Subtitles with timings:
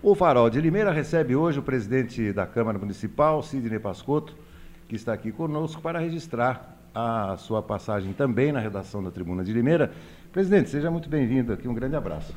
[0.00, 4.32] O Farol de Limeira recebe hoje o presidente da Câmara Municipal, Sidney Pascotto,
[4.88, 9.52] que está aqui conosco para registrar a sua passagem também na redação da Tribuna de
[9.52, 9.90] Limeira.
[10.32, 12.32] Presidente, seja muito bem-vindo aqui, um grande abraço.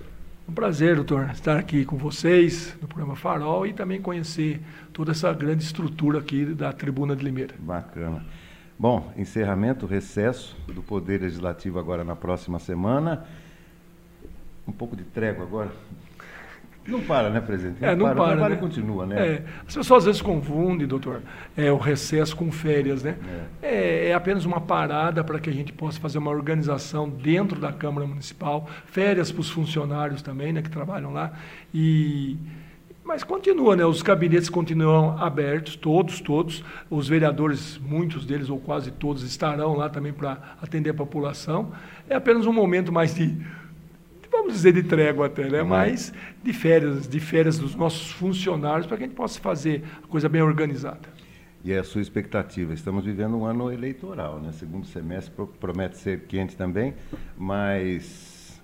[0.49, 4.59] Um prazer, doutor, estar aqui com vocês no programa Farol e também conhecer
[4.91, 7.53] toda essa grande estrutura aqui da Tribuna de Limeira.
[7.59, 8.25] Bacana.
[8.78, 13.23] Bom, encerramento, recesso do Poder Legislativo agora na próxima semana.
[14.67, 15.71] Um pouco de trégua agora,
[16.88, 17.79] não para, né, presidente?
[17.79, 18.59] Não é, não para, para, o trabalho né?
[18.59, 19.27] continua, né?
[19.27, 21.22] É, as pessoas às vezes confundem, doutor,
[21.55, 23.16] é, o recesso com férias, né?
[23.62, 27.59] É, é, é apenas uma parada para que a gente possa fazer uma organização dentro
[27.59, 31.34] da Câmara Municipal, férias para os funcionários também, né, que trabalham lá,
[31.73, 32.38] e...
[33.03, 33.84] Mas continua, né?
[33.84, 36.63] Os gabinetes continuam abertos, todos, todos.
[36.89, 41.72] Os vereadores, muitos deles ou quase todos, estarão lá também para atender a população.
[42.08, 43.36] É apenas um momento mais de
[44.52, 45.64] vamos dizer de trégua até, né?
[45.64, 50.08] Mas de férias, de férias dos nossos funcionários, para que a gente possa fazer a
[50.08, 51.09] coisa bem organizada.
[51.64, 52.73] E é a sua expectativa?
[52.73, 54.52] Estamos vivendo um ano eleitoral, né?
[54.52, 56.94] Segundo semestre promete ser quente também,
[57.38, 58.59] mas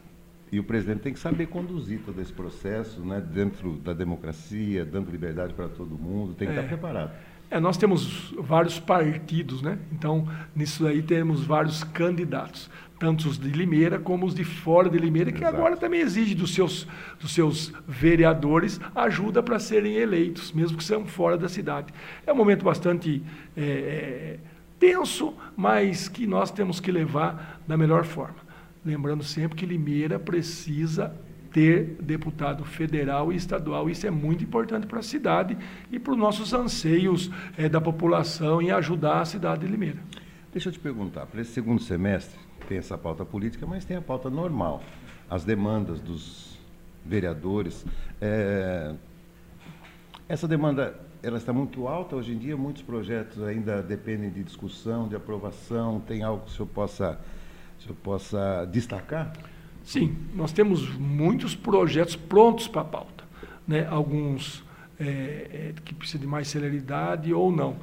[0.52, 3.22] e o presidente tem que saber conduzir todo esse processo, né?
[3.22, 6.58] Dentro da democracia, dando liberdade para todo mundo, tem que é.
[6.58, 7.12] estar preparado.
[7.50, 9.78] É, nós temos vários partidos, né?
[9.92, 14.98] Então, nisso aí temos vários candidatos, tanto os de Limeira como os de fora de
[14.98, 15.56] Limeira, que Exato.
[15.56, 16.88] agora também exige dos seus,
[17.20, 21.94] dos seus vereadores ajuda para serem eleitos, mesmo que sejam fora da cidade.
[22.26, 23.22] É um momento bastante
[23.56, 24.40] é, é,
[24.80, 28.48] tenso, mas que nós temos que levar da melhor forma.
[28.84, 31.14] Lembrando sempre que Limeira precisa
[31.52, 33.90] ter deputado federal e estadual.
[33.90, 35.58] Isso é muito importante para a cidade
[35.92, 40.00] e para os nossos anseios é, da população em ajudar a cidade de Limeira.
[40.52, 44.02] Deixa eu te perguntar, para esse segundo semestre, tem essa pauta política, mas tem a
[44.02, 44.84] pauta normal,
[45.30, 46.58] as demandas dos
[47.06, 47.86] vereadores.
[48.22, 48.94] É,
[50.28, 55.08] essa demanda ela está muito alta hoje em dia, muitos projetos ainda dependem de discussão,
[55.08, 56.00] de aprovação.
[56.00, 57.20] Tem algo que o senhor possa,
[57.80, 59.34] o senhor possa destacar?
[59.84, 63.24] Sim, nós temos muitos projetos prontos para a pauta.
[63.68, 63.88] Né?
[63.88, 64.64] Alguns
[65.00, 67.78] é, é, que precisam de mais celeridade ou não.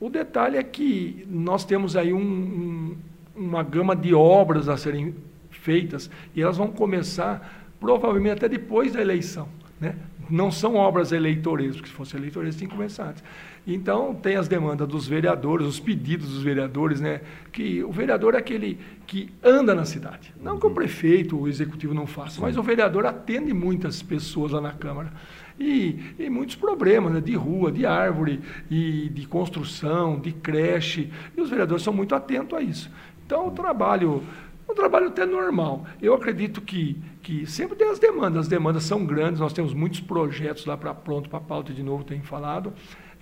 [0.00, 2.96] O detalhe é que nós temos aí um, um,
[3.36, 5.14] uma gama de obras a serem
[5.50, 9.48] feitas e elas vão começar provavelmente até depois da eleição.
[9.80, 9.94] Né?
[10.30, 13.22] Não são obras eleitoreiras, porque se fosse eleitoreiras, tem que começar antes.
[13.66, 17.20] Então, tem as demandas dos vereadores, os pedidos dos vereadores, né?
[17.52, 20.34] que o vereador é aquele que anda na cidade.
[20.40, 24.60] Não que o prefeito, o executivo não faça, mas o vereador atende muitas pessoas lá
[24.60, 25.12] na Câmara.
[25.58, 27.20] E, e muitos problemas né?
[27.20, 28.40] de rua, de árvore,
[28.70, 31.10] e de construção, de creche.
[31.36, 32.90] E os vereadores são muito atentos a isso.
[33.24, 34.22] Então, o trabalho
[34.68, 35.84] um trabalho até normal.
[36.00, 40.00] Eu acredito que, que sempre tem as demandas, as demandas são grandes, nós temos muitos
[40.00, 42.72] projetos lá para pronto, para pauta de novo, tenho falado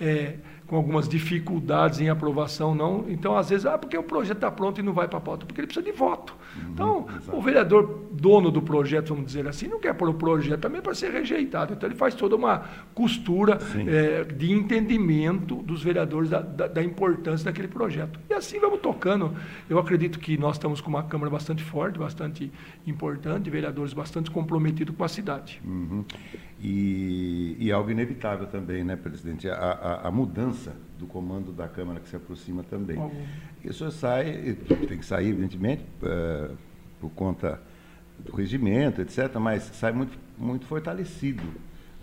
[0.02, 0.34] é,
[0.66, 3.04] com algumas dificuldades em aprovação, não.
[3.08, 5.46] Então, às vezes, ah, porque o projeto está pronto e não vai para a pauta,
[5.46, 6.34] porque ele precisa de voto.
[6.56, 7.34] Uhum, então, exatamente.
[7.36, 10.94] o vereador, dono do projeto, vamos dizer assim, não quer pôr o projeto também para
[10.94, 11.72] ser rejeitado.
[11.72, 12.64] Então, ele faz toda uma
[12.94, 18.20] costura é, de entendimento dos vereadores da, da, da, importância daquele projeto.
[18.28, 19.34] E assim vamos tocando.
[19.68, 22.50] Eu acredito que nós estamos com uma Câmara bastante forte, bastante
[22.86, 25.60] importante, vereadores bastante comprometidos com a cidade.
[25.64, 26.04] Uhum.
[26.60, 29.48] E, e, algo inevitável também, né, presidente?
[29.48, 32.96] A, a, a, mudança do comando da Câmara que se aproxima também.
[32.96, 33.10] Uhum.
[33.64, 34.56] E o senhor sai,
[34.86, 36.56] tem que sair, evidentemente, uh,
[37.00, 37.60] por conta
[38.24, 41.42] do regimento, etc., mas sai muito, muito fortalecido,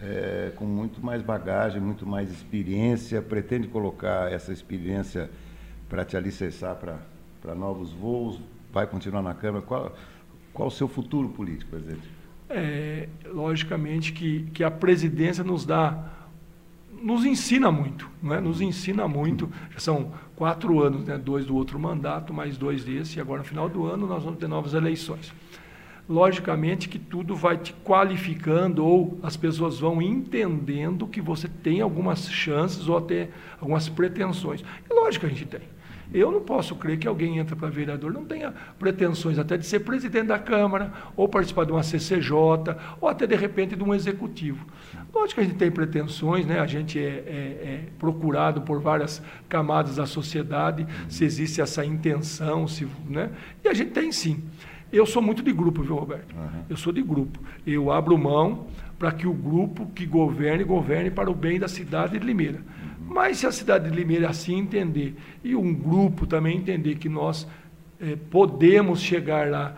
[0.02, 5.30] é, com muito mais bagagem, muito mais experiência, pretende colocar essa experiência
[5.88, 8.40] para te alicerçar para novos voos,
[8.72, 9.64] vai continuar na Câmara.
[9.66, 9.96] Qual,
[10.54, 12.20] qual o seu futuro político, presidente?
[12.50, 16.12] é, logicamente que, que a presidência nos dá,
[17.02, 18.42] nos ensina muito, é?
[18.42, 19.50] nos ensina muito.
[19.72, 21.18] Já são quatro anos, né?
[21.18, 24.40] dois do outro mandato, mais dois desse, e agora no final do ano nós vamos
[24.40, 25.32] ter novas eleições.
[26.10, 32.28] Logicamente que tudo vai te qualificando ou as pessoas vão entendendo que você tem algumas
[32.32, 33.30] chances ou até
[33.62, 34.64] algumas pretensões.
[34.90, 35.62] E lógico que a gente tem.
[36.12, 39.82] Eu não posso crer que alguém entra para vereador, não tenha pretensões até de ser
[39.82, 42.34] presidente da Câmara, ou participar de uma CCJ,
[43.00, 44.66] ou até de repente de um executivo.
[45.14, 46.60] Lógico que a gente tem pretensões, né?
[46.60, 52.68] a gente é, é, é procurado por várias camadas da sociedade, se existe essa intenção,
[52.68, 53.30] se, né?
[53.64, 54.44] e a gente tem sim.
[54.92, 56.36] Eu sou muito de grupo, viu, Roberto?
[56.36, 56.64] Uhum.
[56.70, 57.40] Eu sou de grupo.
[57.66, 62.18] Eu abro mão para que o grupo que governe, governe para o bem da cidade
[62.18, 62.62] de Limeira.
[63.08, 67.48] Mas se a cidade de Limeira assim entender, e um grupo também entender que nós
[68.00, 69.76] é, podemos chegar lá,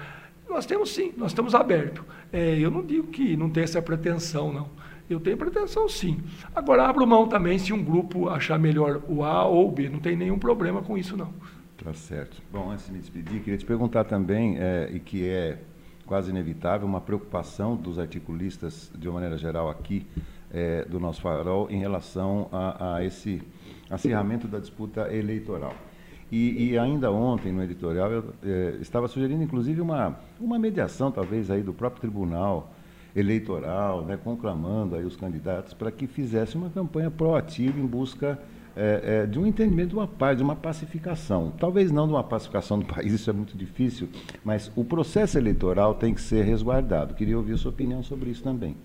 [0.50, 2.04] nós temos sim, nós estamos abertos.
[2.32, 4.70] É, eu não digo que não tem essa pretensão, não.
[5.10, 6.20] Eu tenho pretensão sim.
[6.56, 9.90] Agora, abro mão também se um grupo achar melhor o A ou o B.
[9.90, 11.34] Não tem nenhum problema com isso, não.
[11.84, 12.42] Tá certo.
[12.52, 15.58] Bom, antes de me despedir, queria te perguntar também, é, e que é
[16.06, 20.06] quase inevitável, uma preocupação dos articulistas, de uma maneira geral, aqui
[20.52, 23.42] é, do nosso farol, em relação a, a esse
[23.90, 25.74] acirramento da disputa eleitoral.
[26.32, 31.50] E, e, ainda ontem, no editorial, eu é, estava sugerindo, inclusive, uma, uma mediação, talvez,
[31.50, 32.72] aí do próprio tribunal
[33.16, 38.40] eleitoral, né, conclamando aí os candidatos para que fizesse uma campanha proativa em busca
[38.76, 41.54] é, é, de um entendimento de uma paz, de uma pacificação.
[41.60, 44.10] Talvez não de uma pacificação do país, isso é muito difícil,
[44.44, 47.14] mas o processo eleitoral tem que ser resguardado.
[47.14, 48.76] Queria ouvir a sua opinião sobre isso também.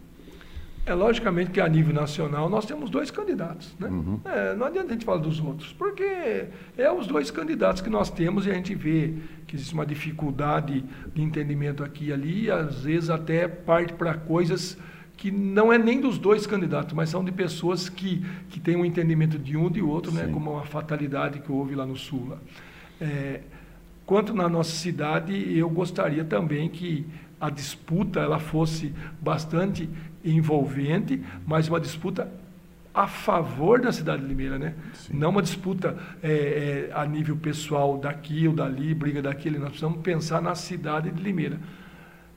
[0.87, 3.75] É logicamente que a nível nacional nós temos dois candidatos.
[3.77, 3.89] Né?
[3.89, 4.21] Uhum.
[4.25, 6.47] É, não adianta a gente falar dos outros, porque
[6.79, 9.15] é os dois candidatos que nós temos e a gente vê
[9.49, 14.15] que existe uma dificuldade de entendimento aqui e ali, e às vezes até parte para
[14.15, 14.79] coisas
[15.17, 18.85] que não é nem dos dois candidatos, mas são de pessoas que, que têm um
[18.85, 20.29] entendimento de um e de outro, né?
[20.33, 22.29] como uma fatalidade que houve lá no Sul.
[22.29, 22.39] Lá.
[23.01, 23.41] É,
[24.05, 27.07] quanto na nossa cidade, eu gostaria também que
[27.41, 29.89] a disputa ela fosse bastante
[30.25, 32.31] envolvente, mas uma disputa
[32.95, 34.75] a favor da cidade de Limeira, né?
[34.95, 35.19] Sim.
[35.19, 39.59] Não uma disputa é, é, a nível pessoal daqui ou dali, briga daquele.
[39.59, 41.61] Nós precisamos pensar na cidade de Limeira.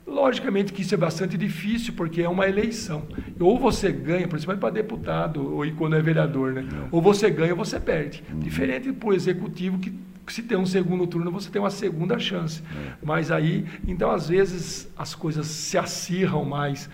[0.09, 3.03] Logicamente que isso é bastante difícil, porque é uma eleição.
[3.39, 6.67] Ou você ganha, principalmente para deputado, ou quando é vereador, né?
[6.91, 8.23] Ou você ganha ou você perde.
[8.31, 8.39] Uhum.
[8.39, 9.93] Diferente para o executivo, que
[10.27, 12.61] se tem um segundo turno, você tem uma segunda chance.
[12.61, 12.93] É.
[13.03, 16.89] Mas aí, então, às vezes, as coisas se acirram mais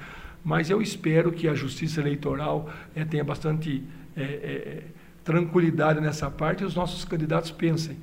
[0.46, 3.84] mas eu espero que a Justiça Eleitoral é, tenha bastante
[4.16, 4.84] é, é,
[5.24, 7.98] tranquilidade nessa parte e os nossos candidatos pensem,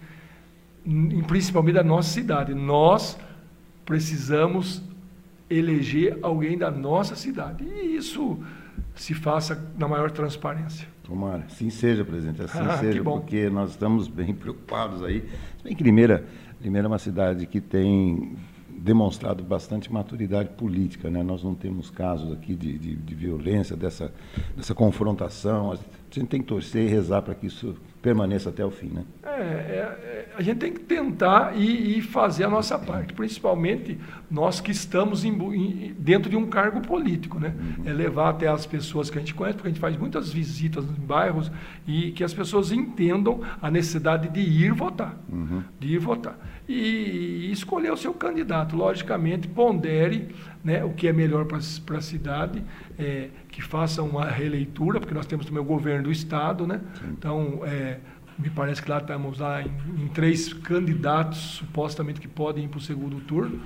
[0.85, 2.53] em, principalmente da nossa cidade.
[2.53, 3.17] Nós
[3.87, 4.83] precisamos
[5.57, 7.65] eleger alguém da nossa cidade.
[7.65, 8.39] E isso
[8.95, 10.87] se faça na maior transparência.
[11.03, 15.21] Tomara, sim seja, presidente, assim ah, seja, porque nós estamos bem preocupados aí.
[15.59, 16.25] Se bem que Limeira,
[16.61, 18.37] Limeira é uma cidade que tem
[18.69, 21.09] demonstrado bastante maturidade política.
[21.09, 21.23] Né?
[21.23, 24.13] Nós não temos casos aqui de, de, de violência, dessa,
[24.57, 25.73] dessa confrontação.
[25.73, 25.77] A
[26.11, 28.89] gente tem que torcer e rezar para que isso permaneça até o fim.
[28.89, 29.05] Né?
[29.23, 33.97] É, é, é, a gente tem que tentar e, e, fazer a nossa parte, principalmente
[34.29, 37.39] nós que estamos em, em, dentro de um cargo político.
[37.39, 37.55] Né?
[37.57, 37.89] Uhum.
[37.89, 40.85] É levar até as pessoas que a gente conhece, porque a gente faz muitas visitas
[40.85, 41.51] em bairros
[41.87, 45.17] e que as pessoas entendam a necessidade de ir votar.
[45.31, 45.63] Uhum.
[45.79, 46.37] De ir votar
[46.69, 48.77] e, e escolher o seu candidato.
[48.77, 50.29] Logicamente, pondere
[50.63, 52.63] né, o que é melhor para a cidade,
[52.99, 56.67] é, que faça uma releitura, porque nós temos também o governo do Estado.
[56.67, 56.81] Né?
[57.11, 57.92] Então, é,
[58.43, 59.71] me parece que lá estamos lá em,
[60.03, 63.61] em, três candidatos, supostamente, que podem ir para o segundo turno.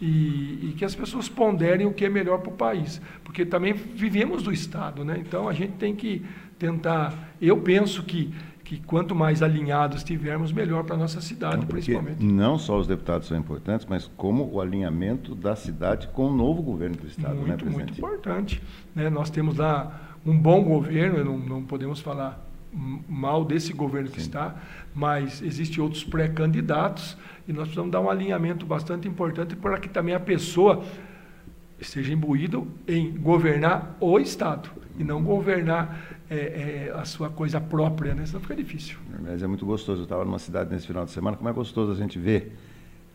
[0.00, 3.02] E, e, que as pessoas ponderem o que é melhor para o país.
[3.22, 5.18] Porque também vivemos do Estado, né?
[5.18, 6.24] então a gente tem que
[6.58, 7.34] tentar.
[7.40, 8.32] Eu penso que
[8.70, 12.24] que quanto mais alinhados estivermos, melhor para a nossa cidade, não, principalmente.
[12.24, 16.62] Não só os deputados são importantes, mas como o alinhamento da cidade com o novo
[16.62, 17.84] governo do Estado, muito, né, presidente?
[17.84, 18.62] Muito importante.
[18.94, 19.10] Né?
[19.10, 24.14] Nós temos lá um bom governo, não, não podemos falar mal desse governo Sim.
[24.14, 24.56] que está,
[24.94, 27.16] mas existem outros pré-candidatos
[27.48, 30.84] e nós precisamos dar um alinhamento bastante importante para que também a pessoa
[31.80, 38.14] esteja imbuída em governar o Estado e não governar é, é, a sua coisa própria,
[38.14, 38.24] né?
[38.26, 38.98] Senão fica difícil.
[39.20, 40.02] Mas é muito gostoso.
[40.02, 42.56] Eu estava numa cidade nesse final de semana, como é gostoso a gente ver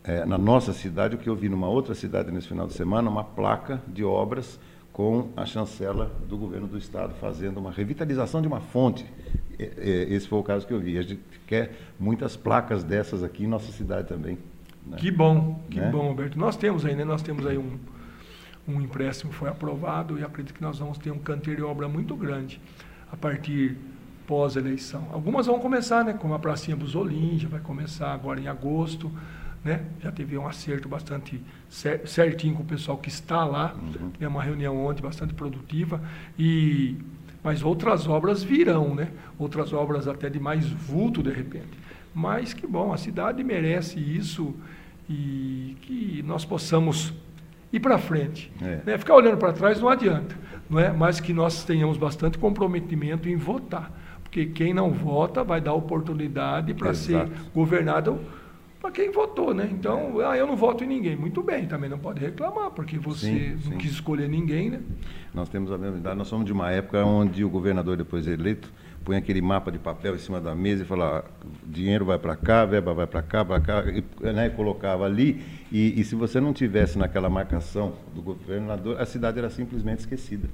[0.04, 3.10] é, na nossa cidade o que eu vi numa outra cidade nesse final de semana,
[3.10, 4.60] uma placa de obras
[4.92, 9.06] com a chancela do governo do estado fazendo uma revitalização de uma fonte.
[9.58, 10.98] É, é, esse foi o caso que eu vi.
[10.98, 14.38] A gente quer muitas placas dessas aqui em nossa cidade também.
[14.86, 14.98] Né?
[14.98, 15.90] Que bom, que né?
[15.90, 16.38] bom, Alberto.
[16.38, 17.04] Nós temos aí, né?
[17.04, 17.78] Nós temos aí um,
[18.68, 22.16] um empréstimo foi aprovado e acredito que nós vamos ter um canteiro de obra muito
[22.16, 22.60] grande
[23.12, 23.78] a partir
[24.28, 25.08] pós-eleição.
[25.12, 29.12] Algumas vão começar, né, como a Pracinha Busolim, já vai começar agora em agosto,
[29.64, 29.84] né?
[30.02, 31.42] Já teve um acerto bastante
[32.06, 33.74] certinho com o pessoal que está lá.
[33.74, 34.12] Uhum.
[34.12, 36.02] Tivemos uma reunião ontem bastante produtiva
[36.38, 36.98] e
[37.46, 39.10] mas outras obras virão, né?
[39.40, 41.80] Outras obras até de mais vulto de repente.
[42.14, 44.54] Mas que bom, a cidade merece isso
[45.08, 47.14] e que nós possamos
[47.72, 48.52] ir para frente.
[48.62, 48.82] É.
[48.86, 48.98] Né?
[48.98, 50.36] Ficar olhando para trás não adianta
[50.70, 50.92] não é?
[50.92, 53.92] mas que nós tenhamos bastante comprometimento em votar.
[54.24, 58.20] Porque quem não vota vai dar oportunidade para ser governado
[58.86, 59.68] para quem votou, né?
[59.72, 61.16] Então, ah, eu não voto em ninguém.
[61.16, 63.78] Muito bem, também não pode reclamar, porque você sim, não sim.
[63.78, 64.80] quis escolher ninguém, né?
[65.34, 68.72] Nós temos a mesma idade, nós somos de uma época onde o governador, depois eleito,
[69.04, 72.36] põe aquele mapa de papel em cima da mesa e fala, ah, dinheiro vai para
[72.36, 76.40] cá, verba vai para cá, para cá, e, né, colocava ali, e, e, se você
[76.40, 80.48] não tivesse naquela marcação do governador, a cidade era simplesmente esquecida.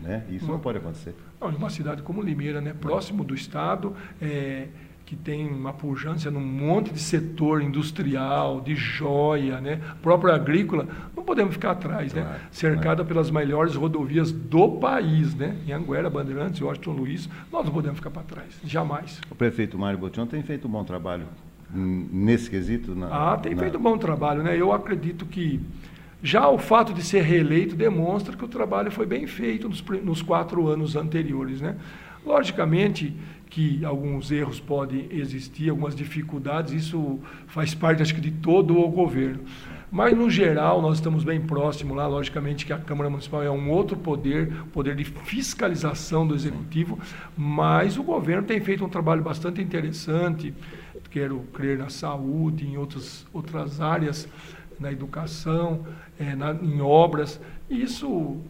[0.00, 0.24] Né?
[0.30, 1.14] Isso uma, não pode acontecer.
[1.40, 2.74] Não, uma cidade como Limeira, né?
[2.74, 4.66] próximo do Estado, é,
[5.12, 9.78] que tem uma pujança num monte de setor industrial, de joia, né?
[10.00, 12.22] própria agrícola, não podemos ficar atrás, né?
[12.22, 12.48] claro, né?
[12.50, 15.54] cercada pelas melhores rodovias do país, né?
[15.66, 19.20] em Anguera, Bandeirantes, Washington Luiz, nós não podemos ficar para trás, jamais.
[19.30, 21.26] O prefeito Mário Botion tem feito um bom trabalho
[21.70, 22.94] nesse quesito?
[22.94, 23.60] Na, ah, tem na...
[23.60, 24.42] feito um bom trabalho.
[24.42, 24.58] Né?
[24.58, 25.60] Eu acredito que
[26.22, 30.22] já o fato de ser reeleito demonstra que o trabalho foi bem feito nos, nos
[30.22, 31.60] quatro anos anteriores.
[31.60, 31.76] Né?
[32.24, 33.14] Logicamente,
[33.50, 38.88] que alguns erros podem existir, algumas dificuldades, isso faz parte, acho que, de todo o
[38.88, 39.40] governo.
[39.90, 43.70] Mas, no geral, nós estamos bem próximos lá, logicamente que a Câmara Municipal é um
[43.70, 46.98] outro poder, poder de fiscalização do Executivo,
[47.36, 50.54] mas o governo tem feito um trabalho bastante interessante,
[51.12, 54.26] quero crer na saúde, em outras, outras áreas,
[54.80, 55.84] na educação,
[56.18, 57.38] é, na, em obras,
[57.68, 58.40] e isso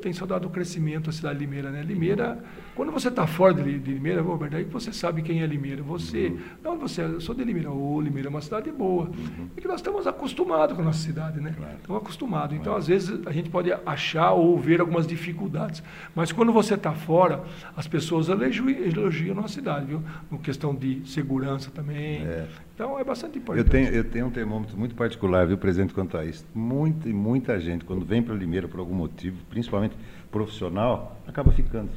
[0.00, 1.70] tem só dado crescimento à cidade de Limeira.
[1.70, 1.82] Né?
[1.82, 2.42] Limeira
[2.80, 5.82] quando você está fora de, de Limeira, Roberto, aí você sabe quem é Limeira.
[5.82, 6.38] Você, uhum.
[6.64, 7.70] não, você, eu sou de Limeira.
[7.70, 9.04] Ô, Limeira é uma cidade boa.
[9.04, 9.50] Uhum.
[9.54, 11.52] É que nós estamos acostumados com a nossa cidade, né?
[11.54, 11.76] Claro.
[11.76, 12.56] Estamos acostumados.
[12.56, 15.82] Então, às vezes, a gente pode achar ou ver algumas dificuldades.
[16.14, 17.44] Mas quando você está fora,
[17.76, 20.02] as pessoas elogiam, elogiam a nossa cidade, viu?
[20.30, 22.22] No questão de segurança também.
[22.22, 22.48] É.
[22.74, 23.66] Então, é bastante importante.
[23.66, 26.46] Eu tenho, eu tenho um termômetro muito particular, viu, presidente, quanto a isso.
[26.54, 29.94] Muita e muita gente, quando vem para Limeira por algum motivo, principalmente
[30.30, 31.90] profissional, acaba ficando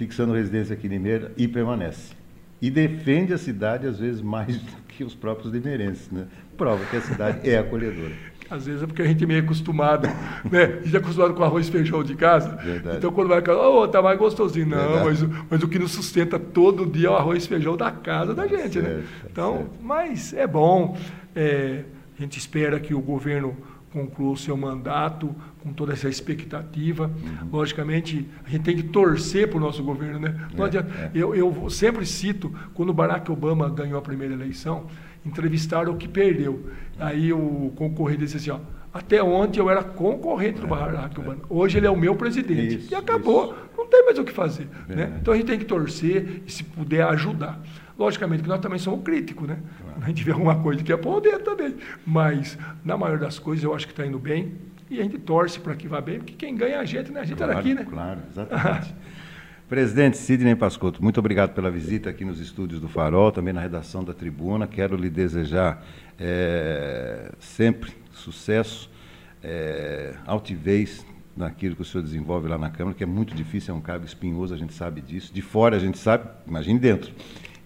[0.00, 2.14] fixando residência aqui em Limeira e permanece.
[2.62, 6.10] E defende a cidade, às vezes, mais do que os próprios limeirenses.
[6.10, 6.24] Né?
[6.56, 8.14] Prova que a cidade é acolhedora.
[8.48, 10.08] Às vezes é porque a gente é meio acostumado,
[10.50, 10.64] né?
[10.64, 12.56] A gente é acostumado com arroz e feijão de casa.
[12.56, 12.96] Verdade.
[12.96, 14.66] Então, quando vai casa, oh, tá mais gostosinho.
[14.66, 17.90] Não, mas, mas o que nos sustenta todo dia é o arroz e feijão da
[17.90, 18.88] casa da gente, né?
[18.88, 19.04] certo, né?
[19.30, 19.70] Então, certo.
[19.82, 20.98] mas é bom.
[21.36, 21.84] É,
[22.18, 23.54] a gente espera que o governo
[23.92, 27.06] conclua o seu mandato com toda essa expectativa.
[27.06, 27.48] Uhum.
[27.52, 30.18] Logicamente, a gente tem que torcer para o nosso governo.
[30.18, 30.48] Né?
[30.56, 31.10] É, é.
[31.14, 34.86] Eu, eu sempre cito, quando Barack Obama ganhou a primeira eleição,
[35.24, 36.70] entrevistaram o que perdeu.
[36.98, 38.60] Aí o concorrente disse assim, ó,
[38.92, 41.22] até ontem eu era concorrente do é, Barack é.
[41.22, 41.42] Obama.
[41.48, 42.76] Hoje ele é o meu presidente.
[42.76, 43.46] Isso, e acabou.
[43.46, 43.70] Isso.
[43.76, 44.68] Não tem mais o que fazer.
[44.88, 45.18] Né?
[45.20, 47.60] Então a gente tem que torcer e se puder ajudar.
[48.00, 49.58] Logicamente que nós também somos críticos, né?
[49.78, 50.00] Claro.
[50.00, 51.76] A gente vê alguma coisa que é poder também.
[52.06, 54.54] Mas, na maior das coisas, eu acho que está indo bem.
[54.88, 57.20] E a gente torce para que vá bem, porque quem ganha é a gente, né?
[57.20, 57.84] A gente claro, era aqui, né?
[57.84, 58.94] Claro, exatamente.
[59.68, 64.02] Presidente Sidney Pascotto, muito obrigado pela visita aqui nos estúdios do Farol, também na redação
[64.02, 64.66] da Tribuna.
[64.66, 65.84] Quero lhe desejar
[66.18, 68.90] é, sempre sucesso,
[69.44, 71.04] é, altivez
[71.36, 74.06] naquilo que o senhor desenvolve lá na Câmara, que é muito difícil, é um cargo
[74.06, 75.34] espinhoso, a gente sabe disso.
[75.34, 77.12] De fora a gente sabe, imagine dentro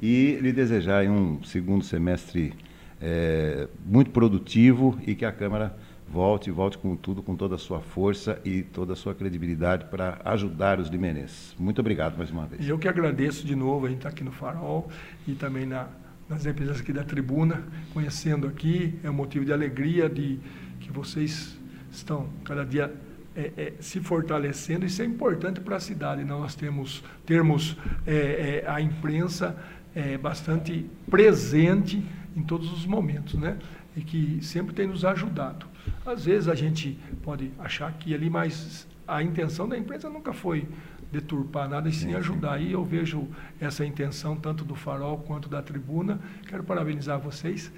[0.01, 2.53] e lhe desejar um segundo semestre
[3.01, 5.77] é, muito produtivo e que a Câmara
[6.09, 10.21] volte, volte com tudo, com toda a sua força e toda a sua credibilidade para
[10.25, 11.55] ajudar os limenenses.
[11.59, 12.67] Muito obrigado mais uma vez.
[12.69, 14.89] Eu que agradeço de novo a gente estar tá aqui no Farol
[15.27, 15.89] e também na,
[16.29, 20.39] nas empresas aqui da tribuna, conhecendo aqui, é um motivo de alegria de
[20.81, 21.59] que vocês
[21.91, 22.93] estão cada dia
[23.37, 26.23] é, é, se fortalecendo, isso é importante para a cidade.
[26.25, 29.57] Nós temos termos é, é a imprensa
[29.95, 32.05] é, bastante presente
[32.37, 33.59] em todos os momentos, né?
[33.97, 35.67] E que sempre tem nos ajudado.
[36.05, 40.67] Às vezes a gente pode achar que ali, mas a intenção da empresa nunca foi
[41.13, 42.61] deturpar nada e sim ajudar.
[42.61, 43.29] E eu vejo
[43.61, 46.19] essa intenção tanto do Farol quanto da Tribuna.
[46.49, 47.71] Quero parabenizar vocês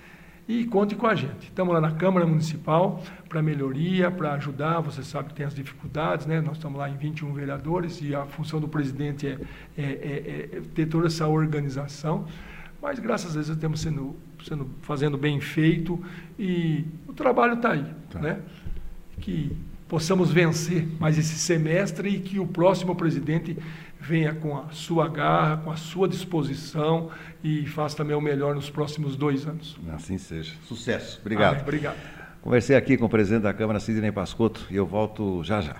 [0.48, 1.44] e conte com a gente.
[1.48, 4.80] Estamos lá na Câmara Municipal para melhoria, para ajudar.
[4.80, 6.40] Você sabe que tem as dificuldades, né?
[6.40, 9.38] Nós estamos lá em 21 vereadores e a função do presidente é,
[9.76, 12.26] é, é, é ter toda essa organização.
[12.80, 16.00] Mas graças a Deus estamos sendo, sendo fazendo bem feito
[16.38, 18.20] e o trabalho está aí, tá.
[18.20, 18.40] né?
[19.20, 19.56] Que
[19.88, 23.56] possamos vencer mais esse semestre e que o próximo presidente
[24.06, 27.10] venha com a sua garra, com a sua disposição
[27.42, 29.76] e faça também o melhor nos próximos dois anos.
[29.92, 30.54] Assim seja.
[30.64, 31.18] Sucesso.
[31.20, 31.62] Obrigado.
[31.62, 31.96] obrigado.
[32.40, 35.76] Conversei aqui com o presidente da Câmara, Sidney Pascotto, e eu volto já já.